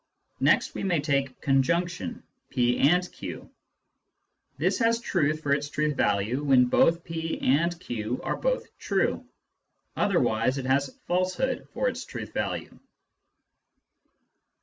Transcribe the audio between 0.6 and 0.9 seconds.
we